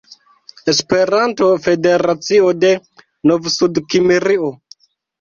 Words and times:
Esperanto-federacio 0.71 2.51
de 2.65 2.73
Novsudkimrio 3.31 4.55